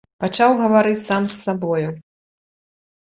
Пачаў 0.23 0.53
гаварыць 0.61 1.03
сам 1.09 1.21
з 1.33 1.37
сабою. 1.43 1.89